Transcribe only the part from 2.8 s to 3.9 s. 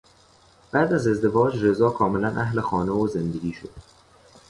و زندگی شد.